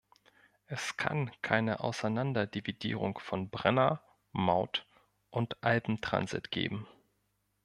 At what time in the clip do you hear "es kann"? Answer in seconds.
0.65-1.29